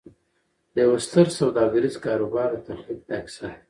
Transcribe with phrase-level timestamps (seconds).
[0.73, 3.57] د یوه ستر سوداګریز کاروبار د تخلیق دا کیسه ده